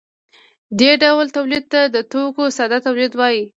دې 0.79 0.91
ډول 1.03 1.25
تولید 1.37 1.65
ته 1.73 1.81
د 1.95 1.97
توکو 2.11 2.43
ساده 2.57 2.77
تولید 2.85 3.11
وايي. 3.15 3.43